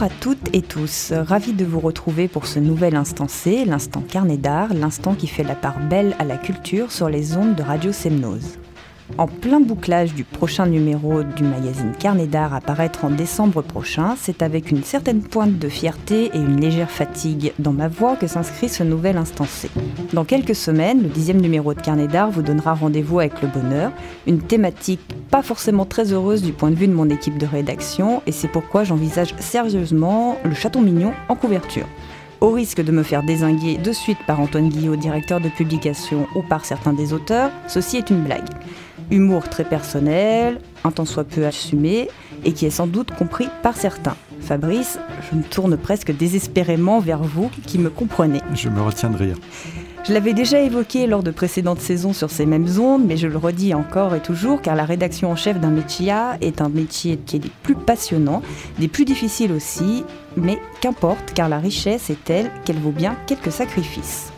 [0.00, 4.00] Bonjour à toutes et tous, ravi de vous retrouver pour ce nouvel instant C, l'instant
[4.00, 7.62] carnet d'art, l'instant qui fait la part belle à la culture sur les ondes de
[7.62, 8.59] Radio Semnose.
[9.18, 14.14] En plein bouclage du prochain numéro du magazine Carnet d'art à paraître en décembre prochain,
[14.18, 18.26] c'est avec une certaine pointe de fierté et une légère fatigue dans ma voix que
[18.26, 19.70] s'inscrit ce nouvel instant C.
[20.12, 23.92] Dans quelques semaines, le dixième numéro de Carnet d'art vous donnera rendez-vous avec le bonheur,
[24.26, 28.22] une thématique pas forcément très heureuse du point de vue de mon équipe de rédaction,
[28.26, 31.86] et c'est pourquoi j'envisage sérieusement le Château Mignon en couverture.
[32.40, 36.40] Au risque de me faire désinguer de suite par Antoine Guillot, directeur de publication, ou
[36.40, 38.48] par certains des auteurs, ceci est une blague.
[39.10, 42.08] Humour très personnel, un tant soit peu assumé,
[42.46, 44.16] et qui est sans doute compris par certains.
[44.40, 44.98] Fabrice,
[45.30, 48.40] je me tourne presque désespérément vers vous qui me comprenez.
[48.54, 49.36] Je me retiens de rire.
[50.02, 53.36] Je l'avais déjà évoqué lors de précédentes saisons sur ces mêmes ondes, mais je le
[53.36, 57.36] redis encore et toujours, car la rédaction en chef d'un métier est un métier qui
[57.36, 58.42] est des plus passionnants,
[58.78, 60.04] des plus difficiles aussi,
[60.36, 64.32] mais qu'importe, car la richesse est telle qu'elle vaut bien quelques sacrifices.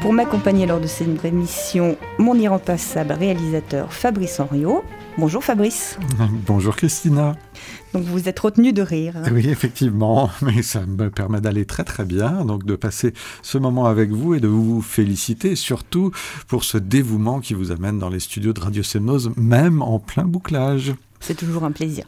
[0.00, 4.84] Pour m'accompagner lors de cette émission, mon irremplaçable réalisateur Fabrice Henriot.
[5.18, 5.98] Bonjour Fabrice.
[6.46, 7.34] Bonjour Christina.
[7.92, 9.16] Donc vous êtes retenu de rire.
[9.32, 13.86] Oui, effectivement, mais ça me permet d'aller très très bien, donc de passer ce moment
[13.86, 16.12] avec vous et de vous féliciter surtout
[16.46, 20.24] pour ce dévouement qui vous amène dans les studios de Radio Semnose, même en plein
[20.24, 20.94] bouclage.
[21.18, 22.04] C'est toujours un plaisir.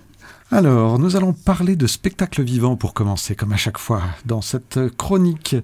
[0.53, 4.79] Alors, nous allons parler de spectacle vivant pour commencer, comme à chaque fois, dans cette
[4.97, 5.57] chronique.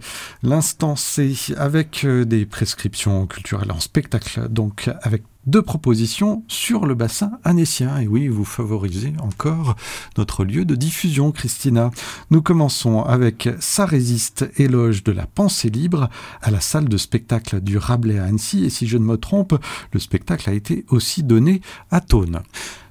[0.42, 6.94] L'instant C, avec euh, des prescriptions culturelles en spectacle, donc avec deux propositions sur le
[6.94, 7.98] bassin annécien.
[7.98, 9.76] Et oui, vous favorisez encore
[10.16, 11.90] notre lieu de diffusion, Christina.
[12.30, 16.08] Nous commençons avec Ça résiste, éloge de la pensée libre
[16.42, 18.64] à la salle de spectacle du Rabelais à Annecy.
[18.64, 19.58] Et si je ne me trompe,
[19.92, 22.42] le spectacle a été aussi donné à Thône.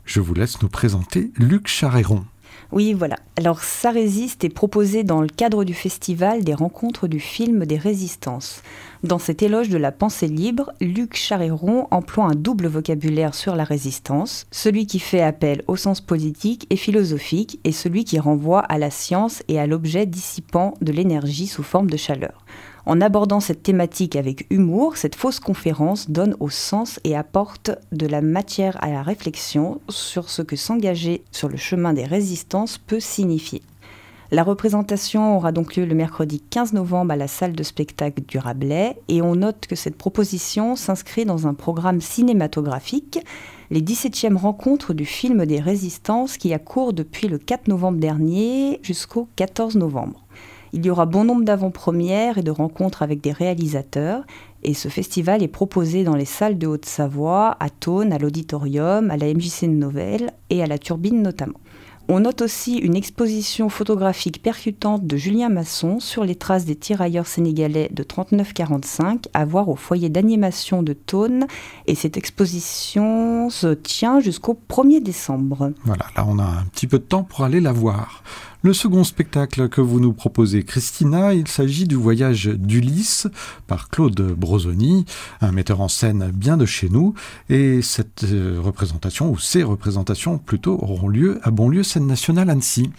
[0.05, 2.25] Je vous laisse nous présenter Luc Charéron.
[2.71, 3.15] Oui, voilà.
[3.37, 7.77] Alors, ça résiste est proposé dans le cadre du festival des rencontres du film des
[7.77, 8.61] résistances.
[9.03, 13.63] Dans cet éloge de la pensée libre, Luc Charéron emploie un double vocabulaire sur la
[13.63, 18.77] résistance, celui qui fait appel au sens politique et philosophique et celui qui renvoie à
[18.77, 22.45] la science et à l'objet dissipant de l'énergie sous forme de chaleur.
[22.88, 28.06] En abordant cette thématique avec humour, cette fausse conférence donne au sens et apporte de
[28.06, 33.00] la matière à la réflexion sur ce que s'engager sur le chemin des résistances peut
[33.00, 33.63] signifier.
[34.31, 38.38] La représentation aura donc lieu le mercredi 15 novembre à la salle de spectacle du
[38.38, 43.19] Rabelais et on note que cette proposition s'inscrit dans un programme cinématographique,
[43.72, 48.79] les 17e rencontres du film des résistances qui a cours depuis le 4 novembre dernier
[48.84, 50.25] jusqu'au 14 novembre.
[50.75, 54.24] Il y aura bon nombre d'avant-premières et de rencontres avec des réalisateurs.
[54.62, 59.16] Et ce festival est proposé dans les salles de Haute-Savoie, à Thône, à l'Auditorium, à
[59.16, 61.59] la MJC de Novelle et à la Turbine notamment.
[62.08, 67.25] On note aussi une exposition photographique percutante de Julien Masson sur les traces des tirailleurs
[67.25, 71.47] sénégalais de 39-45 à voir au foyer d'animation de Thône.
[71.88, 75.72] Et cette exposition se tient jusqu'au 1er décembre.
[75.84, 78.22] Voilà, là on a un petit peu de temps pour aller la voir.
[78.65, 83.27] Le second spectacle que vous nous proposez, Christina, il s'agit du voyage d'Ulysse
[83.67, 85.05] par Claude Brosoni,
[85.39, 87.13] un metteur en scène bien de chez nous.
[87.47, 92.89] Et cette euh, représentation, ou ces représentations plutôt, auront lieu à Bonlieu Scène Nationale Annecy.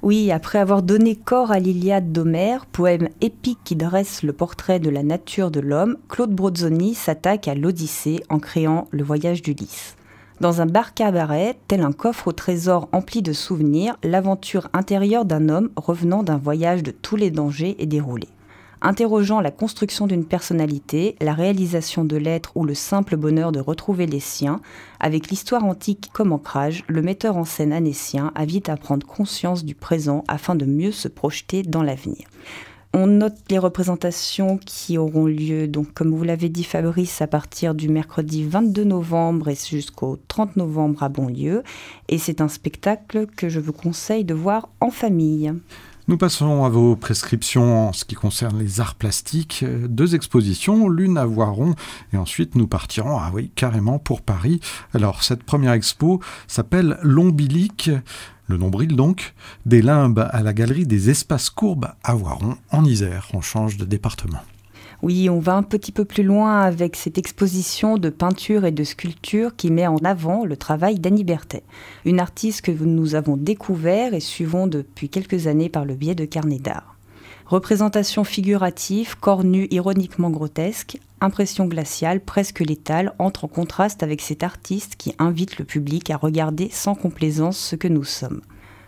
[0.00, 4.90] Oui, après avoir donné corps à l'Iliade d'Homère, poème épique qui dresse le portrait de
[4.90, 9.96] la nature de l'homme, Claude Brozoni s'attaque à l'Odyssée en créant le voyage d'Ulysse.
[10.38, 15.48] Dans un bar cabaret, tel un coffre au trésor empli de souvenirs, l'aventure intérieure d'un
[15.48, 18.28] homme revenant d'un voyage de tous les dangers est déroulée.
[18.82, 24.04] Interrogeant la construction d'une personnalité, la réalisation de l'être ou le simple bonheur de retrouver
[24.04, 24.60] les siens,
[25.00, 29.74] avec l'histoire antique comme ancrage, le metteur en scène anécien invite à prendre conscience du
[29.74, 32.26] présent afin de mieux se projeter dans l'avenir.
[32.98, 37.74] On note les représentations qui auront lieu, donc comme vous l'avez dit Fabrice, à partir
[37.74, 41.62] du mercredi 22 novembre et jusqu'au 30 novembre à Bonlieu.
[42.08, 45.52] Et c'est un spectacle que je vous conseille de voir en famille.
[46.08, 49.62] Nous passons à vos prescriptions en ce qui concerne les arts plastiques.
[49.88, 51.74] Deux expositions, l'une à Voiron
[52.14, 54.60] et ensuite nous partirons, ah oui, carrément pour Paris.
[54.94, 57.90] Alors cette première expo s'appelle L'ombilique
[58.46, 59.34] le nombril donc,
[59.64, 63.28] des limbes à la galerie des espaces courbes à Voiron, en Isère.
[63.34, 64.40] On change de département.
[65.02, 68.84] Oui, on va un petit peu plus loin avec cette exposition de peinture et de
[68.84, 71.64] sculpture qui met en avant le travail d'Annie Berthet,
[72.06, 76.24] une artiste que nous avons découvert et suivons depuis quelques années par le biais de
[76.24, 76.95] carnets d'art.
[77.48, 84.42] Représentation figurative, corps nu ironiquement grotesque, impression glaciale, presque létale, entre en contraste avec cet
[84.42, 88.40] artiste qui invite le public à regarder sans complaisance ce que nous sommes.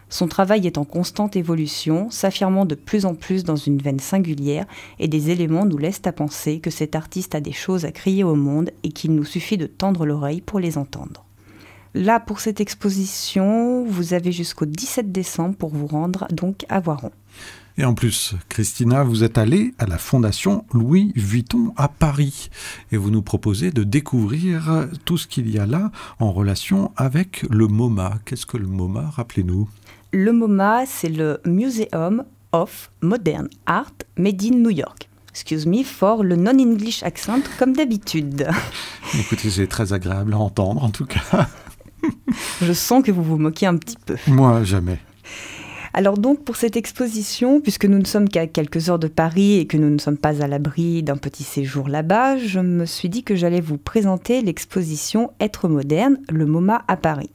[0.09, 4.67] Son travail est en constante évolution, s'affirmant de plus en plus dans une veine singulière,
[4.99, 8.25] et des éléments nous laissent à penser que cet artiste a des choses à crier
[8.25, 11.28] au monde et qu'il nous suffit de tendre l'oreille pour les entendre.
[11.99, 17.11] Là, pour cette exposition, vous avez jusqu'au 17 décembre pour vous rendre donc à Voiron.
[17.77, 22.51] Et en plus, Christina, vous êtes allée à la Fondation Louis Vuitton à Paris
[22.93, 25.91] et vous nous proposez de découvrir tout ce qu'il y a là
[26.21, 28.21] en relation avec le MoMA.
[28.25, 29.69] Qu'est-ce que le MoMA Rappelez-nous?
[30.13, 32.23] Le MoMA, c'est le Museum
[32.53, 35.09] of Modern Art Made in New York.
[35.31, 38.47] Excuse me for le non-English accent comme d'habitude.
[39.19, 41.49] Écoutez, c'est très agréable à entendre en tout cas.
[42.63, 44.17] Je sens que vous vous moquez un petit peu.
[44.27, 44.99] Moi, jamais.
[45.95, 49.67] Alors donc pour cette exposition, puisque nous ne sommes qu'à quelques heures de Paris et
[49.67, 53.25] que nous ne sommes pas à l'abri d'un petit séjour là-bas, je me suis dit
[53.25, 57.31] que j'allais vous présenter l'exposition Être moderne, le MoMA à Paris.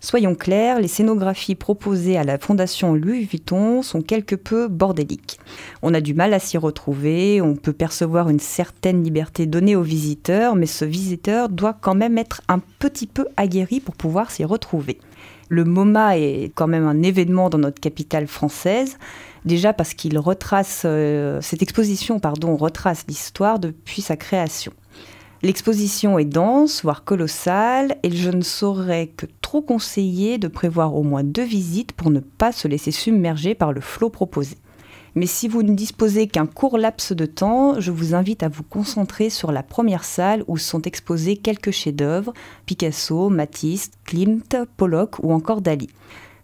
[0.00, 5.40] Soyons clairs, les scénographies proposées à la Fondation Louis Vuitton sont quelque peu bordéliques.
[5.82, 9.82] On a du mal à s'y retrouver, on peut percevoir une certaine liberté donnée aux
[9.82, 14.44] visiteurs, mais ce visiteur doit quand même être un petit peu aguerri pour pouvoir s'y
[14.44, 15.00] retrouver.
[15.48, 18.98] Le MoMA est quand même un événement dans notre capitale française,
[19.44, 24.72] déjà parce qu'il retrace, euh, cette exposition pardon, retrace l'histoire depuis sa création.
[25.42, 31.04] L'exposition est dense, voire colossale, et je ne saurais que trop conseiller de prévoir au
[31.04, 34.56] moins deux visites pour ne pas se laisser submerger par le flot proposé.
[35.14, 38.64] Mais si vous ne disposez qu'un court laps de temps, je vous invite à vous
[38.64, 42.32] concentrer sur la première salle où sont exposés quelques chefs-d'œuvre
[42.66, 45.88] Picasso, Matisse, Klimt, Pollock ou encore Dali.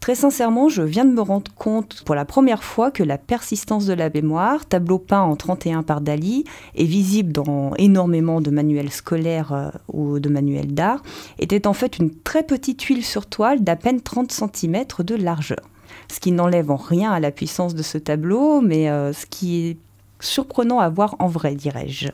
[0.05, 3.87] Très sincèrement, je viens de me rendre compte pour la première fois que la persistance
[3.87, 8.91] de la mémoire, tableau peint en 31 par Dali, est visible dans énormément de manuels
[8.91, 11.03] scolaires euh, ou de manuels d'art,
[11.39, 15.71] était en fait une très petite huile sur toile d'à peine 30 cm de largeur.
[16.13, 19.69] Ce qui n'enlève en rien à la puissance de ce tableau, mais euh, ce qui
[19.69, 19.77] est
[20.21, 22.09] surprenant à voir en vrai, dirais-je.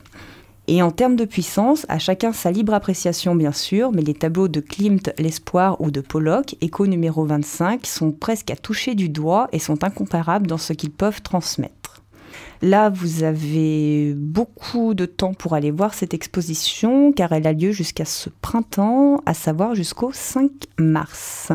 [0.73, 4.47] Et en termes de puissance, à chacun sa libre appréciation bien sûr, mais les tableaux
[4.47, 9.49] de Klimt, L'Espoir ou de Pollock, écho numéro 25, sont presque à toucher du doigt
[9.51, 12.05] et sont incomparables dans ce qu'ils peuvent transmettre.
[12.63, 17.73] Là, vous avez beaucoup de temps pour aller voir cette exposition car elle a lieu
[17.73, 21.51] jusqu'à ce printemps, à savoir jusqu'au 5 mars.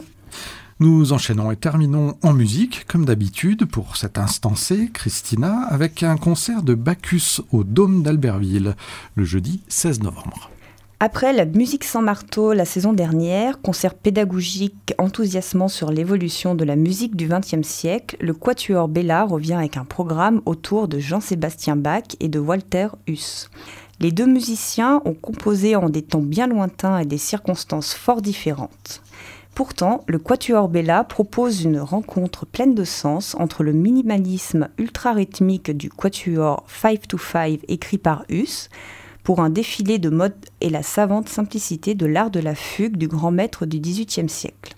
[0.82, 6.18] Nous enchaînons et terminons en musique, comme d'habitude, pour cet instant C, Christina, avec un
[6.18, 8.76] concert de Bacchus au Dôme d'Albertville,
[9.16, 10.50] le jeudi 16 novembre.
[11.00, 16.76] Après la musique sans marteau la saison dernière, concert pédagogique enthousiasmant sur l'évolution de la
[16.76, 22.04] musique du XXe siècle, le Quatuor Bella revient avec un programme autour de Jean-Sébastien Bach
[22.20, 23.50] et de Walter Huss.
[24.02, 29.02] Les deux musiciens ont composé en des temps bien lointains et des circonstances fort différentes.
[29.56, 35.90] Pourtant, le Quatuor Bella propose une rencontre pleine de sens entre le minimalisme ultra-rythmique du
[35.90, 38.70] Quatuor 5 to 5 écrit par Huss
[39.24, 43.08] pour un défilé de mode et la savante simplicité de l'art de la fugue du
[43.08, 44.76] grand maître du XVIIIe siècle.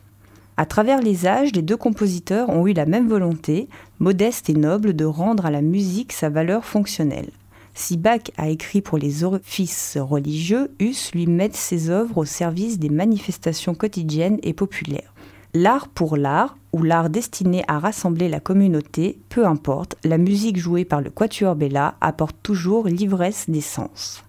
[0.57, 4.95] À travers les âges, les deux compositeurs ont eu la même volonté, modeste et noble,
[4.95, 7.31] de rendre à la musique sa valeur fonctionnelle.
[7.79, 12.79] Si Bach a écrit pour les offices religieux, Huss lui met ses œuvres au service
[12.79, 15.13] des manifestations quotidiennes et populaires.
[15.53, 20.85] L'art pour l'art, ou l'art destiné à rassembler la communauté, peu importe, la musique jouée
[20.85, 24.23] par le Quatuor Bella apporte toujours l'ivresse des sens.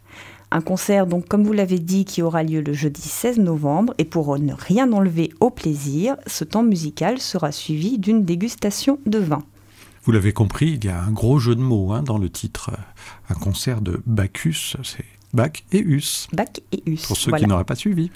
[0.50, 4.04] Un concert donc comme vous l'avez dit qui aura lieu le jeudi 16 novembre et
[4.04, 9.42] pour ne rien enlever au plaisir, ce temps musical sera suivi d'une dégustation de vin.
[10.08, 12.70] Vous l'avez compris, il y a un gros jeu de mots hein, dans le titre.
[13.28, 16.28] Un concert de Bacchus, c'est Bach et Hus.
[16.32, 17.02] Bach et Hus.
[17.06, 18.10] Pour ceux qui n'auraient pas suivi.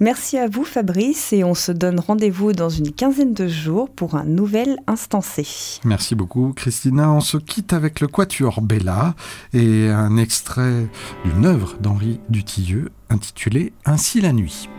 [0.00, 4.14] Merci à vous Fabrice et on se donne rendez-vous dans une quinzaine de jours pour
[4.14, 5.46] un nouvel instancé.
[5.84, 7.12] Merci beaucoup Christina.
[7.12, 9.14] On se quitte avec le Quatuor Bella
[9.52, 10.86] et un extrait
[11.26, 14.70] d'une œuvre d'Henri Dutilleux intitulée Ainsi la nuit.